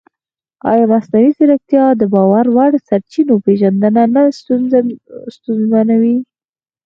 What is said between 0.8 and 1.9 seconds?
مصنوعي ځیرکتیا